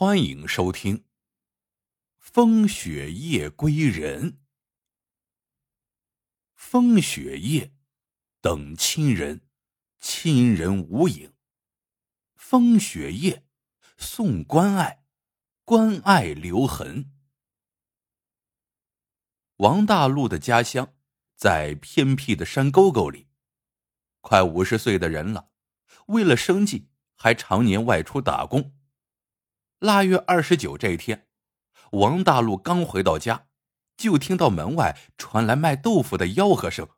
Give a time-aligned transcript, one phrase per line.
[0.00, 0.98] 欢迎收听
[2.20, 4.32] 《风雪夜归人》。
[6.54, 7.72] 风雪夜，
[8.40, 9.40] 等亲人，
[9.98, 11.32] 亲人无影。
[12.36, 13.44] 风雪夜，
[13.96, 15.02] 送关爱，
[15.64, 17.10] 关爱留痕。
[19.56, 20.94] 王大陆的家乡
[21.34, 23.26] 在偏僻的山沟沟里，
[24.20, 25.50] 快五十岁的人了，
[26.06, 28.77] 为了生计，还常年外出打工。
[29.80, 31.28] 腊月二十九这一天，
[31.92, 33.46] 王大陆刚回到家，
[33.96, 36.88] 就听到门外传来卖豆腐的吆喝声。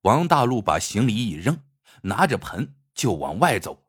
[0.00, 1.62] 王大陆把行李一扔，
[2.04, 3.84] 拿着盆就往外走。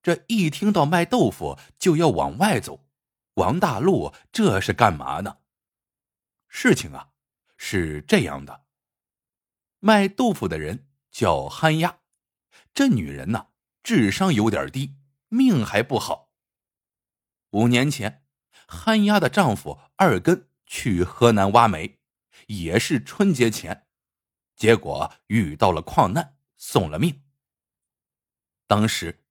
[0.00, 2.86] 这一听到卖豆腐就要往外走，
[3.34, 5.38] 王大陆这是干嘛呢？
[6.46, 7.08] 事情啊，
[7.56, 8.62] 是这样的。
[9.80, 11.98] 卖豆腐的人叫憨丫，
[12.72, 13.48] 这女人呢，
[13.82, 14.94] 智商有点低，
[15.28, 16.23] 命还不好。
[17.54, 18.24] 五年前，
[18.66, 22.00] 憨丫的丈夫二根去河南挖煤，
[22.48, 23.86] 也是春节前，
[24.56, 27.22] 结果遇到了矿难，送了命。
[28.66, 29.22] 当时，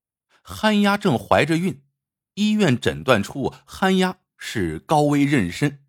[0.42, 1.84] 憨丫正怀着孕，
[2.36, 5.80] 医院诊断出憨丫是高危妊娠，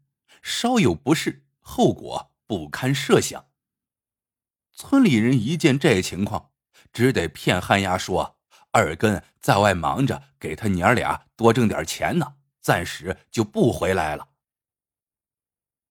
[0.42, 3.46] 稍有不适，后果不堪设想。
[4.72, 6.50] 村里人一见这情况，
[6.92, 8.40] 只得骗憨丫说。
[8.72, 14.30] 二根在外忙着，给他娘俩多挣点钱呢，暂时就不回来了。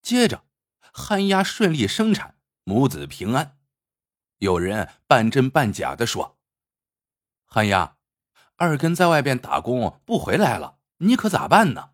[0.02, 0.44] 接着，
[0.92, 3.60] 憨丫顺利生产，母子平安。
[4.40, 6.40] 有人半真半假的说
[7.46, 7.98] ：“憨丫，
[8.56, 11.92] 二根在外边打工不回来了，你可咋办呢？”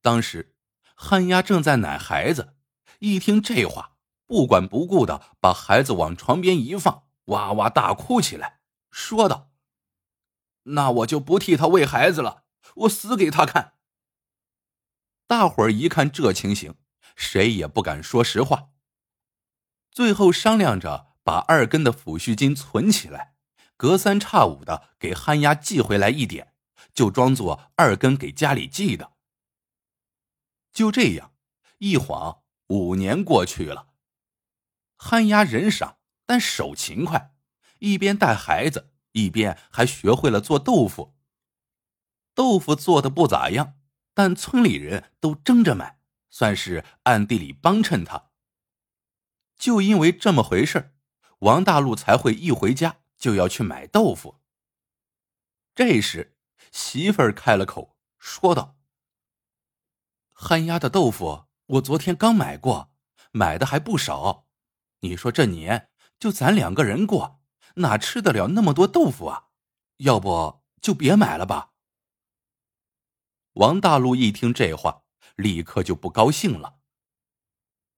[0.00, 0.54] 当时，
[0.94, 2.54] 憨丫正在奶孩子，
[3.00, 8.60] 一听这话，不管不顾的把孩子往床边一放，哇哇大哭起来。
[8.92, 9.49] 说道
[10.64, 12.44] ：“那我就不替他喂孩子了，
[12.76, 13.74] 我死给他看。”
[15.26, 16.74] 大伙儿一看这情形，
[17.14, 18.70] 谁也不敢说实话。
[19.90, 23.34] 最后商量着把二根的抚恤金存起来，
[23.76, 26.54] 隔三差五的给憨丫寄回来一点，
[26.92, 29.12] 就装作二根给家里寄的。
[30.72, 31.34] 就这样，
[31.78, 33.88] 一晃五年过去了。
[34.96, 37.34] 憨丫人傻，但手勤快。
[37.78, 41.16] 一边带孩子，一边还学会了做豆腐。
[42.34, 43.74] 豆腐做的不咋样，
[44.14, 45.98] 但村里人都争着买，
[46.30, 48.30] 算是暗地里帮衬他。
[49.58, 50.94] 就因为这么回事
[51.40, 54.40] 王大陆才会一回家就要去买豆腐。
[55.74, 56.36] 这时，
[56.72, 58.76] 媳妇儿开了口，说道
[60.32, 62.92] ：“憨丫的豆腐，我昨天刚买过，
[63.32, 64.46] 买的还不少。
[65.00, 67.39] 你说这年就咱两个人过。”
[67.76, 69.48] 哪吃得了那么多豆腐啊？
[69.98, 71.72] 要不就别买了吧。
[73.54, 75.02] 王大陆一听这话，
[75.36, 76.78] 立刻就不高兴了。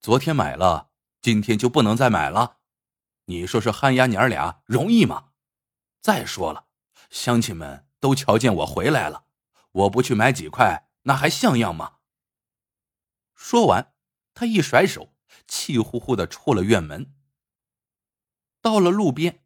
[0.01, 0.91] 昨天买了，
[1.21, 2.59] 今天就不能再买了？
[3.27, 5.29] 你说说，憨丫娘俩容易吗？
[6.01, 6.67] 再说了，
[7.11, 9.27] 乡亲们都瞧见我回来了，
[9.71, 11.99] 我不去买几块，那还像样吗？
[13.35, 13.95] 说完，
[14.35, 15.15] 他一甩手，
[15.47, 17.15] 气呼呼的出了院门。
[18.61, 19.42] 到了路边。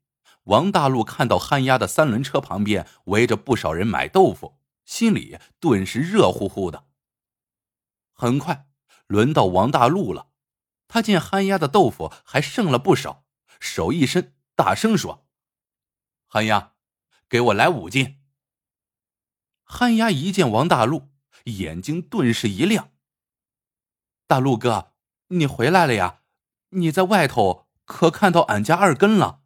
[0.46, 6.86] 王大陆看到憨丫的三轮车旁边围着不少人买豆腐，心里顿时热乎乎的。
[8.12, 8.68] 很快，
[9.08, 10.28] 轮到王大陆了。
[10.86, 13.24] 他见憨丫的豆腐还剩了不少，
[13.58, 15.26] 手一伸，大声说
[16.28, 16.74] ：“憨丫，
[17.28, 18.20] 给我来五斤。”
[19.64, 21.10] 憨丫一见王大陆，
[21.46, 22.92] 眼睛顿时一亮
[24.28, 24.92] ：“大陆哥，
[25.28, 26.20] 你回来了呀？
[26.68, 29.42] 你在外头可看到俺家二根了？”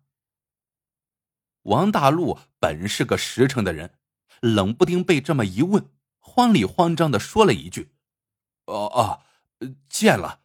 [1.62, 3.98] 王大陆本是个实诚的人，
[4.40, 7.92] 冷不丁被这么一问，慌里慌张的说了一句
[8.66, 9.22] ：“哦哦，
[9.88, 10.40] 见了。”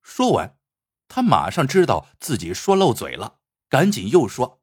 [0.00, 0.58] 说完，
[1.08, 4.62] 他马上知道自己说漏嘴了，赶紧又说：“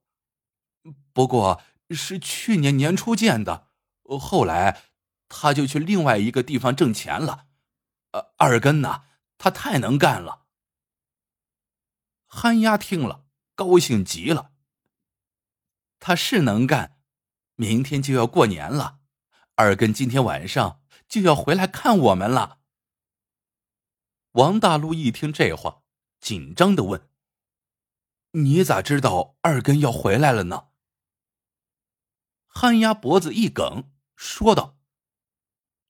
[1.14, 3.68] 不过是去年年初见的，
[4.20, 4.82] 后来
[5.30, 7.46] 他就去另外一个地方挣钱了。
[8.38, 9.04] 二根呐，
[9.38, 10.46] 他太能干了。”
[12.26, 14.54] 憨丫听了，高兴极了。
[16.08, 17.00] 他是能干，
[17.56, 19.00] 明天就要过年了，
[19.56, 22.60] 二根今天晚上就要回来看我们了。
[24.34, 25.82] 王大陆一听这话，
[26.20, 27.10] 紧张的问
[28.34, 30.68] ：“你咋知道二根要回来了呢？”
[32.46, 34.78] 憨鸭脖子一梗，说道：“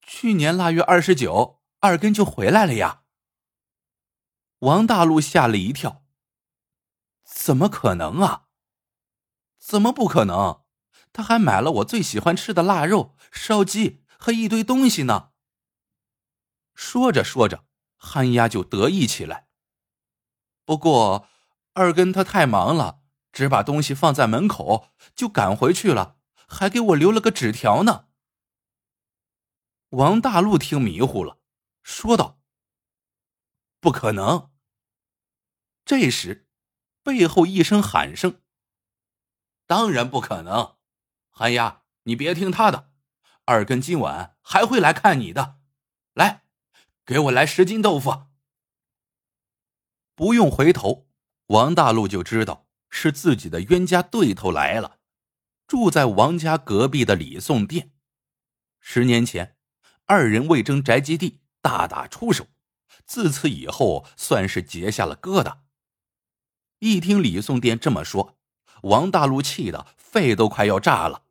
[0.01, 3.03] 去年腊月二十九，二根就回来了呀。”
[4.59, 6.05] 王大陆吓了一跳
[7.27, 8.43] ：“怎么可能啊？”
[9.65, 10.61] 怎么不可能？
[11.11, 15.31] 他还买了我最喜欢吃的腊肉、烧鸡和一堆东西呢。
[16.75, 17.65] 说着说着，
[17.97, 19.47] 憨丫就得意起来。
[20.65, 21.27] 不过，
[21.73, 23.01] 二根他太忙了，
[23.31, 28.09] 只把东西放在门口就赶回去了，还给我留了个纸条呢。
[29.89, 31.39] 王大陆听迷糊了，
[31.81, 32.39] 说道
[33.81, 34.51] ：“不可能。”
[35.83, 36.47] 这时，
[37.01, 38.41] 背后一声喊声
[39.67, 40.75] ：“当然不可能！
[41.29, 42.91] 韩丫，你别听他的，
[43.45, 45.59] 二根今晚还会来看你的。
[46.13, 46.43] 来，
[47.05, 48.27] 给我来十斤豆腐。”
[50.15, 51.09] 不用回头，
[51.47, 54.99] 王大陆就知道是自己的冤家对头来了，
[55.67, 57.91] 住在王家隔壁的李宋店。
[58.79, 59.57] 十年前，
[60.05, 62.47] 二人为争宅基地大打出手，
[63.05, 65.61] 自此以后算是结下了疙瘩。
[66.79, 68.34] 一听李宋店这么说，
[68.85, 71.23] 王大陆气得肺都快要炸了。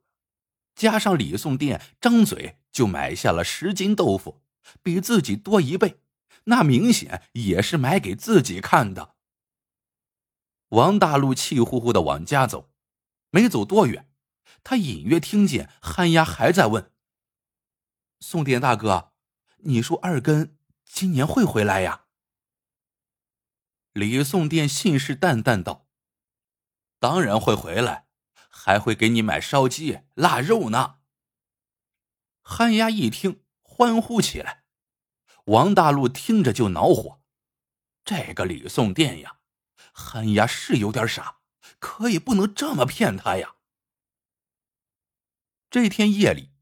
[0.75, 4.43] 加上李宋店张嘴就买下了十斤豆腐，
[4.83, 6.01] 比自己多一倍，
[6.45, 9.15] 那明显也是买给自己看的。
[10.71, 12.73] 王大陆气呼呼的往家走，
[13.31, 14.09] 没走多远，
[14.65, 16.91] 他隐约听见憨丫还在问
[18.19, 19.13] ：“宋店大哥，
[19.59, 22.07] 你说二根今年会回来呀？”
[23.93, 25.84] 李宋店信誓旦旦道
[27.05, 28.07] ：“当然会回来，
[28.49, 31.01] 还会给你买烧鸡、腊肉呢。”
[32.41, 34.65] 憨丫一听，欢呼起来。
[35.49, 37.21] 王大陆听着就恼火
[38.07, 39.37] ：“这个李宋店呀，
[39.93, 41.41] 憨丫是有点傻，
[41.79, 43.57] 可也不能这么骗他呀。”
[45.69, 46.55] 这天夜里，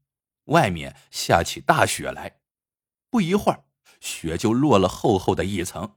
[0.47, 2.41] 外面下起大雪来，
[3.09, 3.63] 不一会儿，
[4.01, 5.95] 雪就落了厚厚的一层。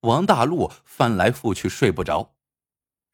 [0.00, 2.33] 王大陆翻来覆去睡不着，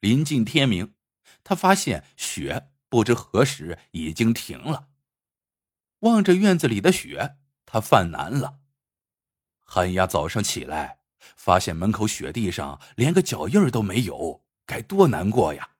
[0.01, 0.95] 临近天明，
[1.43, 4.89] 他发现雪不知何时已经停了。
[5.99, 7.37] 望着院子里的雪，
[7.67, 8.61] 他犯难了。
[9.59, 11.01] 寒鸦早上起来，
[11.35, 15.75] 发现门口雪地上连个脚印都没有，该多难过呀！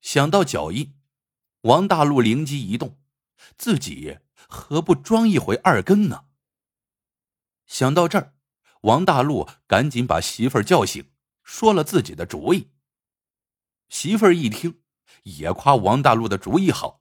[0.00, 0.96] 想到脚印，
[1.60, 2.98] 王大陆灵机一动，
[3.56, 4.18] 自己
[4.48, 6.24] 何不装一回二根呢？
[7.68, 8.34] 想到这儿。
[8.82, 11.10] 王大陆赶紧把媳妇儿叫醒，
[11.48, 12.72] 说了自己的主意。
[13.88, 14.82] 媳妇儿一听，
[15.22, 17.00] 也夸王大陆的主意好，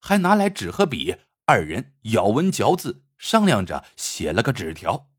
[0.00, 5.10] 还拿来纸和笔，二人咬文嚼字，商量着写了个纸条。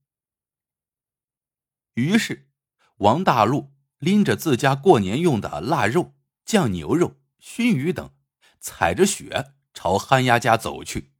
[1.94, 2.50] 于是，
[2.96, 8.10] 王大陆拎着自家过年用的腊肉、酱牛肉、熏鱼等，
[8.60, 11.14] 踩着雪朝憨丫家走去。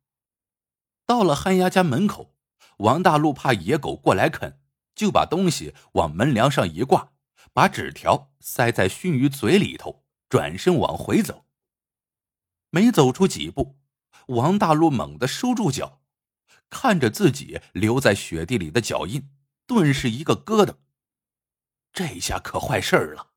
[1.06, 2.36] 到了憨丫家门口，
[2.78, 4.60] 王大陆怕野狗过来啃。
[4.96, 7.13] 就把东西往门梁上一挂，
[7.52, 11.46] 把纸条塞在熏鱼嘴里头，转身往回走。
[12.70, 13.78] 没走出几步，
[14.28, 16.02] 王大陆猛地收住脚，
[16.70, 19.30] 看着自己留在雪地里的脚印，
[19.68, 20.78] 顿时一个疙瘩。
[21.92, 23.34] 这下可坏事儿了。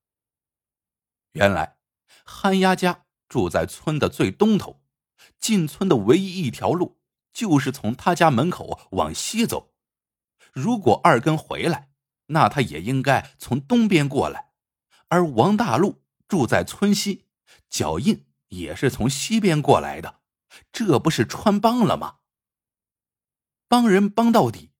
[1.32, 1.76] 原来，
[2.24, 4.82] 憨丫家住在村的最东头，
[5.38, 6.98] 进村的唯一一条路
[7.34, 9.74] 就是从他家门口往西走。
[10.52, 11.90] 如果二根回来，
[12.26, 14.50] 那他也应该从东边过来，
[15.08, 17.26] 而王大陆住在村西，
[17.68, 20.20] 脚印也是从西边过来的，
[20.72, 22.16] 这不是穿帮了吗？
[23.68, 24.72] 帮人帮到底，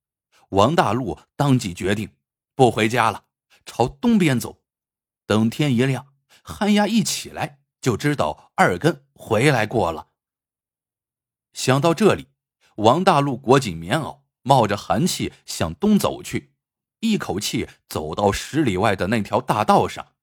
[0.49, 2.15] 王大陆当即决定
[2.55, 3.25] 不回家了，
[3.65, 4.63] 朝东边走。
[5.25, 6.13] 等天一亮，
[6.43, 10.09] 憨丫一起来就知道二根回来过了。
[11.53, 12.27] 想到这里，
[12.75, 14.21] 王大陆裹紧棉袄。
[14.43, 16.53] 冒着寒气向东走去，
[16.99, 20.15] 一口气走到十里外的那条大道上。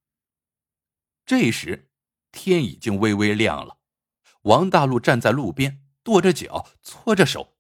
[1.25, 1.91] 这时
[2.33, 3.79] 天已经微微亮了，
[4.43, 7.57] 王大陆站在路边，跺着脚，搓着手，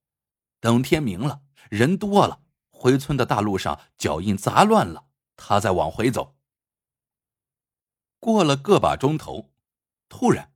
[0.60, 5.06] 等天明了，人多了，回村的大路上脚印杂乱了，
[5.36, 6.36] 他再往回走。
[8.18, 9.52] 过了个把钟头，
[10.08, 10.52] 突然，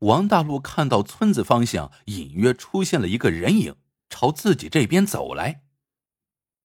[0.00, 3.76] 王大陆看到村子方向隐约出现了一个人影。
[4.12, 5.62] 朝自己这边走来，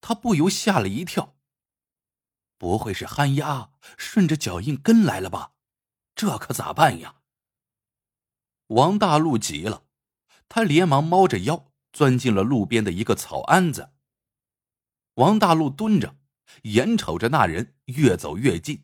[0.02, 1.35] 他不由吓了一跳。
[2.58, 5.52] 不会是憨丫顺着脚印跟来了吧？
[6.16, 7.16] 这可咋办呀？
[8.68, 9.84] 王大陆急了，
[10.48, 13.92] 他连忙猫着腰钻进了路边的一个草庵子。
[15.16, 16.18] 王大陆蹲着，
[16.64, 18.84] 眼瞅着那人越走越近。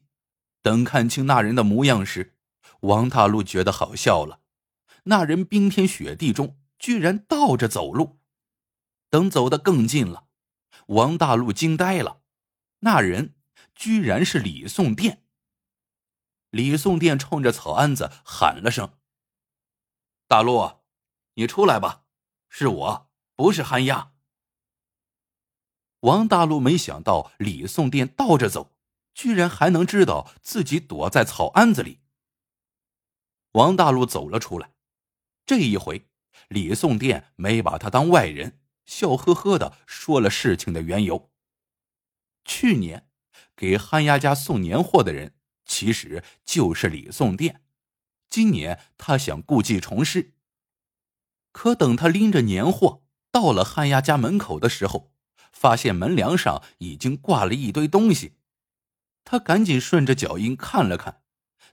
[0.62, 2.36] 等看清那人的模样时，
[2.82, 4.42] 王大陆觉得好笑了。
[5.06, 8.20] 那人冰天雪地中居然倒着走路。
[9.10, 10.28] 等走得更近了，
[10.88, 12.22] 王大陆惊呆了，
[12.80, 13.34] 那人
[13.76, 15.24] 居然是李宋殿。
[16.50, 18.98] 李宋殿冲着草庵子喊了声
[20.28, 20.82] ：“大陆，
[21.36, 22.06] 你出来吧，
[22.50, 24.14] 是我，不是韩亚。
[26.02, 28.76] 王大陆没想到李宋殿倒着走，
[29.14, 32.02] 居然还能知道自己躲在草庵子里。
[33.54, 34.74] 王大陆走了出来，
[35.46, 36.10] 这一回
[36.48, 41.32] 李宋殿没把他当外人，笑呵呵的说了事情的缘由。
[42.44, 43.11] 去年
[43.62, 47.62] 给憨丫家送年货的人，其实就是李送店。
[48.28, 50.34] 今年他想故技重施，
[51.52, 55.14] 可等他拎着年货到了憨丫家门口的时候，
[55.52, 58.38] 发现门梁上已经挂了一堆东西。
[59.24, 61.22] 他赶紧顺着脚印看了看，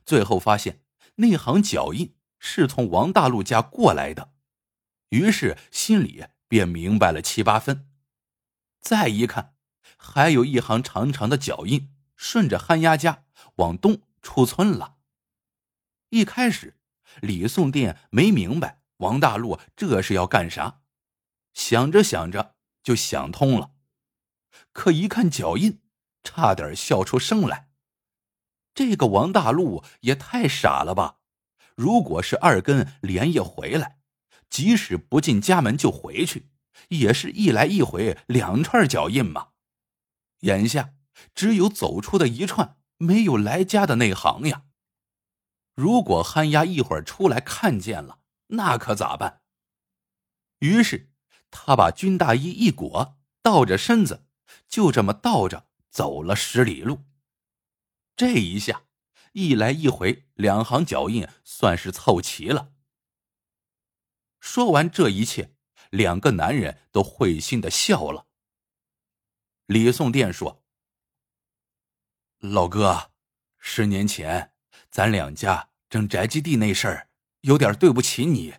[0.05, 0.83] 最后发现
[1.15, 4.33] 那行脚印是从王大陆家过来的，
[5.09, 7.89] 于是心里便明白了七八分。
[8.79, 9.55] 再一看，
[10.01, 13.25] 还有一行长长的脚印，顺着憨丫家
[13.57, 14.95] 往东出村了。
[16.09, 16.79] 一开始，
[17.21, 20.79] 李宋店没明白王大陆这是要干啥，
[21.53, 23.73] 想着想着就想通了。
[24.71, 25.81] 可一看脚印，
[26.23, 27.69] 差点笑出声来。
[28.73, 31.17] 这个王大陆也太傻了吧！
[31.75, 33.99] 如果是二根连夜回来，
[34.49, 36.49] 即使不进家门就回去，
[36.87, 39.49] 也是一来一回两串脚印嘛。
[40.41, 40.93] 眼下
[41.35, 44.63] 只有走出的一串，没有来家的那行呀。
[45.75, 49.41] 如果憨丫一会儿出来看见了，那可咋办？
[50.59, 51.11] 于是
[51.51, 54.27] 他把军大衣一裹，倒着身子，
[54.67, 57.05] 就这么倒着走了十里路。
[58.15, 58.83] 这一下，
[59.31, 62.73] 一来一回两行脚印算是凑齐了。
[64.39, 65.55] 说完这一切，
[65.89, 68.27] 两个男人都会心的笑了。
[69.69, 70.63] 李送店说
[72.41, 73.11] ：“老哥，
[73.59, 74.53] 十年前
[74.89, 77.09] 咱两家……”争宅基地那事儿
[77.41, 78.55] 有点对不起你。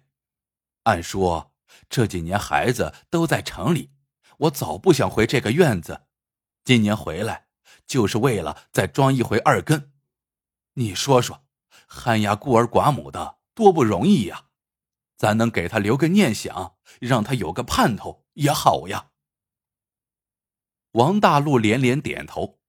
[0.85, 1.53] 按说
[1.89, 3.91] 这几年孩子都在城里，
[4.39, 6.07] 我早不想回这个院子。
[6.65, 7.49] 今年回来
[7.87, 9.93] 就是为了再装一回二根。
[10.75, 11.45] 你说说，
[11.89, 14.47] 旱鸭孤儿寡母的多不容易呀！
[15.17, 19.10] 咱能给他留个念想，让他有个盼头也好呀。
[20.93, 22.61] 王大陆连连点头。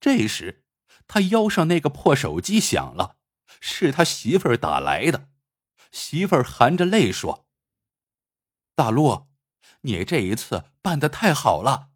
[0.00, 0.64] 这时，
[1.06, 3.16] 他腰上那个破手机响了。
[3.60, 5.28] 是他媳妇儿打来的，
[5.92, 7.46] 媳妇儿含着泪说
[8.74, 9.28] ：“大陆，
[9.82, 11.90] 你这一次办的太好了。”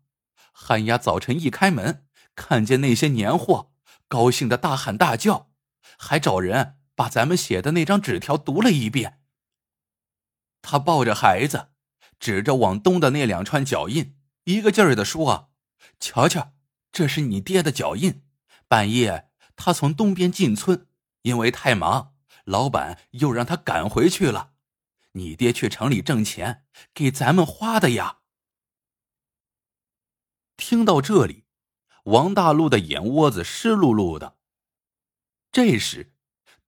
[0.53, 3.73] 汉雅早晨一开门，看见那些年货，
[4.07, 5.51] 高兴的大喊大叫，
[5.99, 9.21] 还找人把咱们写的那张纸条读了一遍。
[10.63, 11.71] 他抱着孩子，
[12.21, 14.16] 指着往东的那两串脚印，
[14.47, 15.51] 一个劲儿的说
[16.01, 16.55] ：“瞧瞧，
[16.91, 18.23] 这是你爹的脚印。
[18.69, 20.89] 半夜他从东边进村。”
[21.23, 24.53] 因为太忙，老板又让他赶回去了。
[25.13, 28.19] 你爹去城里挣钱，给咱们花的呀。
[30.57, 31.47] 听到这里，
[32.05, 34.37] 王大陆的眼窝子湿漉漉的。
[35.51, 36.15] 这时，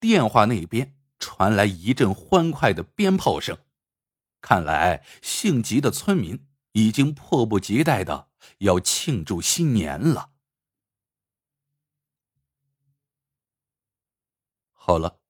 [0.00, 3.58] 电话那边传来一阵欢快的鞭炮声，
[4.40, 6.47] 看来姓吉的村民
[6.78, 10.30] 已经迫不及待的要庆祝新年了。
[14.70, 15.20] 好了，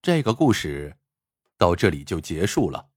[0.00, 0.96] 这个故事
[1.58, 2.90] 到这里就结束了。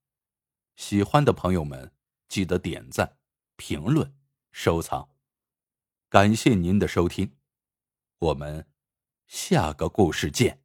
[0.78, 1.94] 喜欢的朋友们，
[2.30, 3.18] 记得点赞、
[3.58, 4.16] 评论、
[4.54, 5.10] 收藏。
[6.08, 7.36] 感谢您的收听，
[8.20, 8.66] 我们
[9.28, 10.63] 下个故事见。